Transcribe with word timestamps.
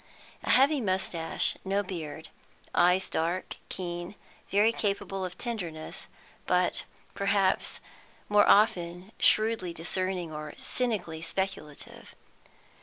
A 0.41 0.49
heavy 0.49 0.81
moustache; 0.81 1.55
no 1.63 1.83
beard. 1.83 2.29
Eyes 2.73 3.07
dark, 3.07 3.57
keen, 3.69 4.15
very 4.49 4.71
capable 4.71 5.23
of 5.23 5.37
tenderness, 5.37 6.07
but 6.47 6.85
perhaps 7.13 7.79
more 8.27 8.49
often 8.49 9.11
shrewdly 9.19 9.75
discerning 9.75 10.33
or 10.33 10.55
cynically 10.57 11.21
speculative. 11.21 12.15